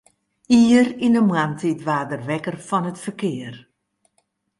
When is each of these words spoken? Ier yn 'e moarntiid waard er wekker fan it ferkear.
Ier 0.59 0.87
yn 1.05 1.17
'e 1.17 1.21
moarntiid 1.27 1.81
waard 1.87 2.13
er 2.15 2.23
wekker 2.29 2.57
fan 2.67 2.89
it 2.91 3.01
ferkear. 3.03 3.55